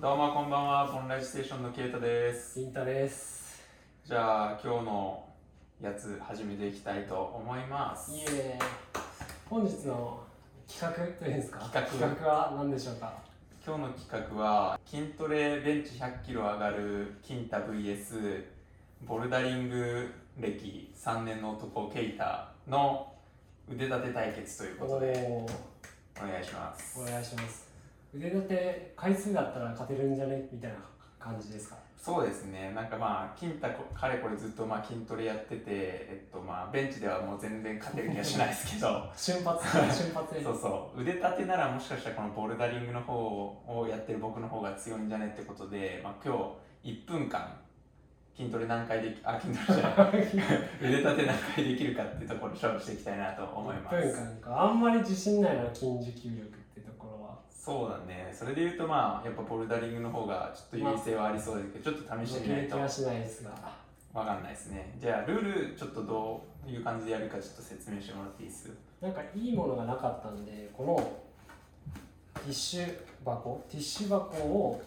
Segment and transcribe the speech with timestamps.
[0.00, 2.60] どうもこんばんは、ボンライジステーションのケイタです。
[2.60, 3.64] インタです。
[4.06, 5.24] じゃあ今日の
[5.82, 8.12] やつ始めていきたいと思います。
[8.12, 8.56] いえ、
[9.50, 10.20] 本日の
[10.68, 11.58] 企画というんですか？
[11.72, 12.28] 企画？
[12.28, 13.12] は何でしょうか？
[13.66, 18.44] 今日の企画は筋トレベンチ100キロ上がる金太 VS
[19.04, 23.12] ボルダリング歴3年の男ケイタの
[23.68, 25.26] 腕立て対決ということで
[26.20, 27.00] おお願いします。
[27.00, 27.67] お願いします。
[28.14, 30.48] 腕立て回数だったら勝てるんじゃね？
[30.52, 30.76] みたいな
[31.18, 31.76] 感じですか？
[32.00, 40.42] そうですね、なんかまあ、金太こかれこれずっとまあ筋トレやってて、えっとまあ、ベンチではもう全然勝てる気がしないですけど、 瞬発、瞬発で。
[40.42, 41.00] そうそう。
[41.02, 43.12] 腕立てならもしかしたらこのボルダリングの方
[43.66, 47.52] をやってる僕の方が強いんじゃねってことで、まあ、今日1分間
[48.36, 50.22] 筋トレ何回できあ筋トレじゃない。
[50.80, 54.62] 腕立て何回できるかっていうところ勝負していきたいなと思いま1分す間か。
[54.62, 57.12] あんまり自信ないな、筋持久力ってところ。
[57.14, 57.17] は。
[57.68, 58.32] そうだね。
[58.32, 62.76] それで言うとまあやっぱボルダリングの方がちょっと優位性はありそうですけどちょっと試してみないと。
[62.76, 63.50] 気はしないですが。
[64.14, 64.94] わかんないですね。
[64.98, 68.70] じゃあルールちょっとどういう感じでやるかちょっと説明してもらっていいです？
[69.02, 70.96] なんかいいものがなかったんで、この
[72.42, 74.82] ティッシュ箱、ティッシュ箱を、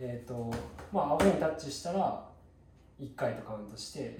[0.00, 0.52] えっ、と、
[0.92, 2.26] まあ、顎にタッチしたら
[3.00, 4.18] 1回とカウントして、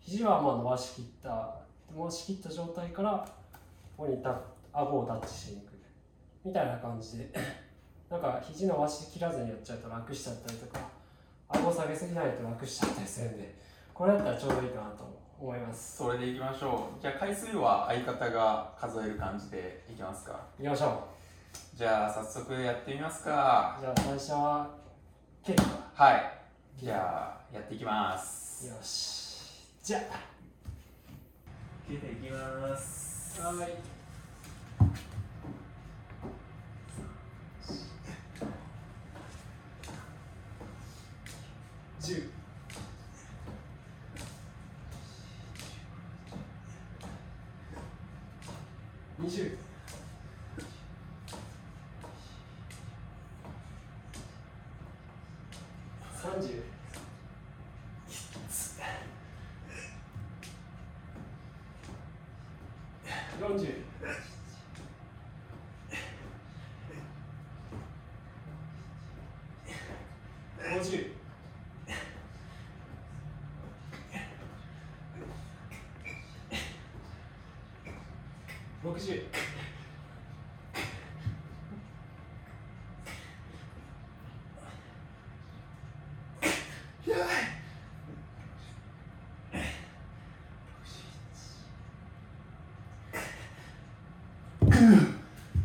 [0.00, 1.56] 肘はまあ伸ばしきった、
[1.94, 3.28] 伸ばしきった状態から、
[3.96, 4.40] ここにタ
[4.72, 5.71] 顎をタッチしに行く。
[6.44, 7.28] みたいな感じで、
[8.10, 10.80] なんか肘伸ばしきらずにやっちゃうと楽しちゃったりとか、
[11.48, 13.54] 顎下げすぎないと楽しちゃったりするんで、
[13.94, 15.04] これだったらちょうどいいかなと
[15.40, 15.98] 思います。
[15.98, 21.04] それでいきましょうじゃあ回数は相方が数える感じでいきますかいきましょ
[21.74, 23.80] じゃあ早速やってみますかう。
[23.82, 24.70] じゃあ最初は、
[25.44, 25.62] ケー。
[25.94, 26.42] はい
[26.76, 29.66] じゃあやっていきますよし。
[29.82, 30.00] じゃ
[31.86, 34.01] 切っていきますあ、はい。
[49.22, 49.50] 20
[56.12, 56.48] 三十。
[58.48, 58.82] 四十。
[70.74, 71.21] 五十。
[78.82, 79.22] 40 50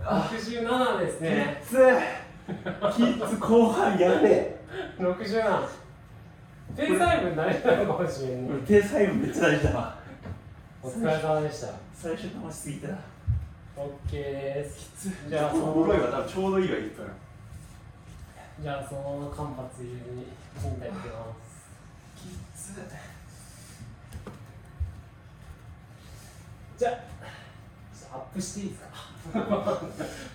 [0.00, 1.76] 6067ですねつ。
[2.96, 4.56] キッズ後半やべ
[4.98, 5.68] 67
[6.76, 9.99] ペース配分慣れたのかもしれんねペース配分めっちゃ大事だわ
[10.82, 11.68] お疲れ様でした。
[11.94, 12.88] 最初楽しすぎた。
[13.76, 14.90] OK です。
[15.24, 17.06] じじゃあゃあそのおもろいわ多分ちょうどいいわ1分
[18.62, 19.00] じゃあその
[19.34, 20.26] 間髪入れずに
[20.60, 21.60] 金太いきます。
[22.16, 22.30] キッ
[22.74, 22.90] ズ
[26.78, 26.90] じゃ
[28.12, 28.88] あアップしていいですか？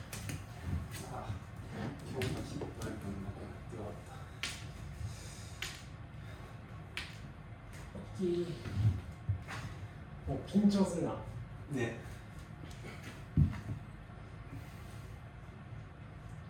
[10.66, 11.12] 緊張するな。
[11.72, 12.00] ね。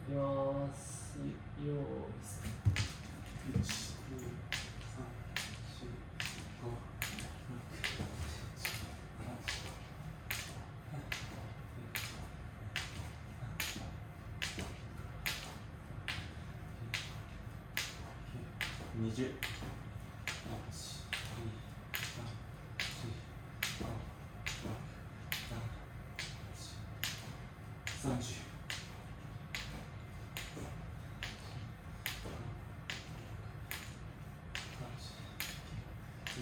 [0.07, 1.73] いきますよ
[3.61, 3.93] し。
[18.97, 19.84] 20。
[36.35, 36.41] 40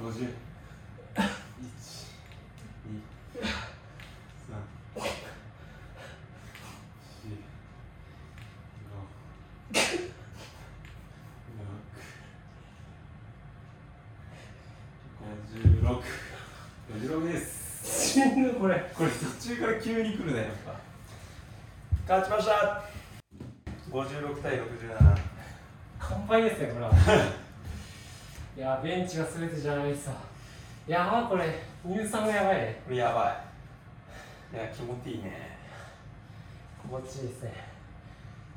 [0.00, 0.26] 五十、一、
[3.40, 3.44] 二、
[4.48, 4.50] 三、
[7.00, 7.28] 四、
[8.78, 8.92] 五、六、
[15.20, 15.84] 五十六、
[16.88, 17.20] 五十六
[18.58, 18.90] これ。
[18.94, 20.46] これ途中から急に来るねやっ
[22.06, 22.16] ぱ。
[22.20, 22.82] 勝ちました。
[23.90, 25.16] 56対67
[25.98, 26.92] 乾杯ですねこれは。
[28.56, 30.12] いやベンチが全てじゃないさ。
[30.86, 31.60] やばこれ。
[31.86, 32.80] 乳酸がやばいね。
[32.84, 33.44] これやば
[34.52, 34.56] い。
[34.56, 35.58] いや気持ちいいね。
[36.82, 37.52] 心地いいですね。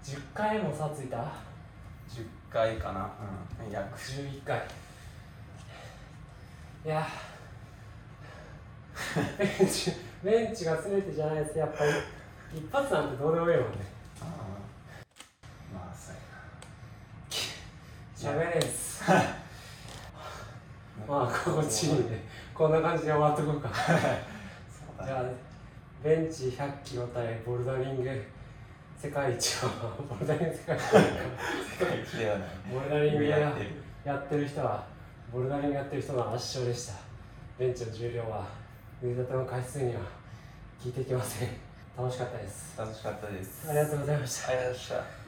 [0.03, 3.09] 10回も差ついた？10回かな。
[3.65, 3.71] うん。
[3.71, 3.97] 約。
[3.97, 4.61] 11回。
[6.85, 7.07] いや
[9.37, 9.91] ベンチ
[10.23, 11.57] ベンチが全てじゃないです。
[11.57, 11.91] やっぱり
[12.57, 13.77] 一発なんてどうでもいいもんね。
[14.21, 14.27] ああ
[15.73, 16.15] まあそう
[18.15, 19.03] 喋れんす。
[19.11, 19.23] や な
[21.07, 22.19] まあ心地いいんで
[22.53, 23.69] こんな感じで終わっとこうか。
[25.05, 25.23] じゃあ
[26.03, 28.23] ベンチ100キロ対ボルダリング。
[28.97, 29.69] 世界一は
[30.09, 31.01] ボルダリング世界一は
[31.79, 33.37] 世界一ではないボルダリングや
[34.05, 34.47] やってる。
[34.47, 34.87] 人は
[35.31, 36.93] ボルダリングやってる人の圧勝でした。
[37.59, 38.45] ベンチの重量は
[39.01, 40.01] 腕立ての回数には
[40.81, 41.49] 効いてきません。
[41.97, 42.77] 楽しかったです。
[42.77, 43.69] 楽しかったです。
[43.69, 44.49] ありがとうございました。
[44.49, 45.24] ありがとうございました